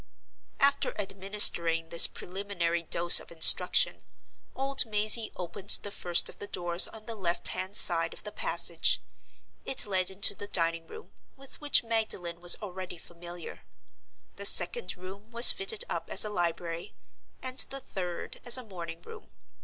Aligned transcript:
After 0.59 0.99
administering 0.99 1.89
this 1.89 2.07
preliminary 2.07 2.81
dose 2.81 3.19
of 3.19 3.31
instruction, 3.31 4.03
old 4.55 4.83
Mazey 4.87 5.31
opened 5.35 5.77
the 5.83 5.91
first 5.91 6.27
of 6.27 6.37
the 6.37 6.47
doors 6.47 6.87
on 6.87 7.05
the 7.05 7.13
left 7.13 7.49
hand 7.49 7.77
side 7.77 8.11
of 8.11 8.23
the 8.23 8.31
passage. 8.31 8.99
It 9.63 9.85
led 9.85 10.09
into 10.09 10.33
the 10.33 10.47
dining 10.47 10.87
room, 10.87 11.11
with 11.37 11.61
which 11.61 11.83
Magdalen 11.83 12.41
was 12.41 12.55
already 12.63 12.97
familiar. 12.97 13.61
The 14.37 14.45
second 14.47 14.97
room 14.97 15.29
was 15.29 15.51
fitted 15.51 15.85
up 15.87 16.09
as 16.09 16.25
a 16.25 16.31
library; 16.31 16.95
and 17.43 17.59
the 17.69 17.79
third, 17.79 18.41
as 18.43 18.57
a 18.57 18.63
morning 18.63 19.03
room. 19.03 19.29